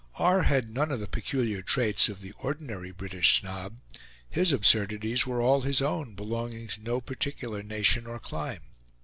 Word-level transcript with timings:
R. 0.15 0.41
had 0.41 0.71
none 0.71 0.91
of 0.91 0.99
the 0.99 1.07
peculiar 1.07 1.61
traits 1.61 2.09
of 2.09 2.21
the 2.21 2.31
ordinary 2.39 2.89
"British 2.89 3.39
snob"; 3.39 3.77
his 4.27 4.51
absurdities 4.51 5.27
were 5.27 5.43
all 5.43 5.61
his 5.61 5.79
own, 5.79 6.15
belonging 6.15 6.65
to 6.69 6.81
no 6.81 7.01
particular 7.01 7.61
nation 7.61 8.07
or 8.07 8.17
clime. 8.19 8.63